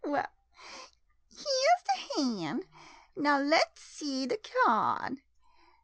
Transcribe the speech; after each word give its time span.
]Well, 0.03 0.25
hyah 1.29 1.77
's 1.77 1.83
de 1.83 2.23
hand, 2.23 2.65
now 3.15 3.37
let 3.37 3.77
's 3.77 3.83
see 3.83 4.25
de 4.25 4.39
cyard. 4.43 5.19